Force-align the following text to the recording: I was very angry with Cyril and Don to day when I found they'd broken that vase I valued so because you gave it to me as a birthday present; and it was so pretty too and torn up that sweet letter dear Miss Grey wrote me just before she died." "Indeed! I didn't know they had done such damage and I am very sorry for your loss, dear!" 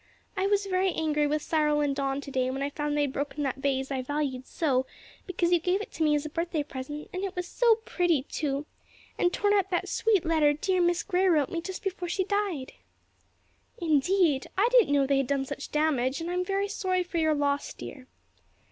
I 0.35 0.47
was 0.47 0.65
very 0.65 0.91
angry 0.93 1.27
with 1.27 1.43
Cyril 1.43 1.79
and 1.81 1.95
Don 1.95 2.21
to 2.21 2.31
day 2.31 2.49
when 2.49 2.63
I 2.63 2.71
found 2.71 2.97
they'd 2.97 3.13
broken 3.13 3.43
that 3.43 3.57
vase 3.57 3.91
I 3.91 4.01
valued 4.01 4.47
so 4.47 4.87
because 5.27 5.51
you 5.51 5.59
gave 5.59 5.79
it 5.79 5.91
to 5.91 6.03
me 6.03 6.15
as 6.15 6.25
a 6.25 6.29
birthday 6.29 6.63
present; 6.63 7.07
and 7.13 7.23
it 7.23 7.35
was 7.35 7.47
so 7.47 7.75
pretty 7.85 8.23
too 8.23 8.65
and 9.19 9.31
torn 9.31 9.53
up 9.53 9.69
that 9.69 9.87
sweet 9.87 10.25
letter 10.25 10.53
dear 10.53 10.81
Miss 10.81 11.03
Grey 11.03 11.27
wrote 11.27 11.49
me 11.51 11.61
just 11.61 11.83
before 11.83 12.09
she 12.09 12.23
died." 12.23 12.73
"Indeed! 13.77 14.47
I 14.57 14.69
didn't 14.71 14.91
know 14.91 15.05
they 15.05 15.17
had 15.19 15.27
done 15.27 15.45
such 15.45 15.71
damage 15.71 16.19
and 16.19 16.31
I 16.31 16.33
am 16.33 16.43
very 16.45 16.67
sorry 16.67 17.03
for 17.03 17.19
your 17.19 17.35
loss, 17.35 17.71
dear!" 17.71 18.07